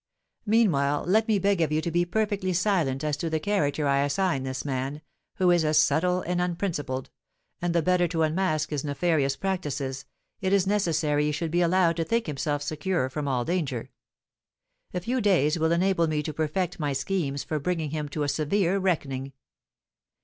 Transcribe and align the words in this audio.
Meanwhile 0.47 1.03
let 1.05 1.27
me 1.27 1.37
beg 1.37 1.61
of 1.61 1.71
you 1.71 1.79
to 1.79 1.91
be 1.91 2.05
perfectly 2.05 2.53
silent 2.53 3.03
as 3.03 3.15
to 3.17 3.29
the 3.29 3.39
character 3.39 3.85
I 3.87 3.99
assign 4.01 4.41
this 4.41 4.65
man, 4.65 5.03
who 5.35 5.51
is 5.51 5.63
as 5.63 5.77
subtle 5.77 6.23
as 6.23 6.39
unprincipled; 6.39 7.11
and 7.61 7.75
the 7.75 7.83
better 7.83 8.07
to 8.07 8.23
unmask 8.23 8.71
his 8.71 8.83
nefarious 8.83 9.35
practices, 9.35 10.05
it 10.39 10.53
is 10.53 10.65
necessary 10.65 11.25
he 11.25 11.31
should 11.31 11.51
be 11.51 11.61
allowed 11.61 11.97
to 11.97 12.03
think 12.03 12.25
himself 12.25 12.63
secure 12.63 13.09
from 13.11 13.27
all 13.27 13.45
danger; 13.45 13.91
a 14.91 14.99
few 15.01 15.21
days 15.21 15.59
will 15.59 15.71
enable 15.71 16.07
me 16.07 16.23
to 16.23 16.33
perfect 16.33 16.79
my 16.79 16.93
schemes 16.93 17.43
for 17.43 17.59
bringing 17.59 17.91
him 17.91 18.09
to 18.09 18.23
a 18.23 18.27
severe 18.27 18.79
reckoning. 18.79 19.33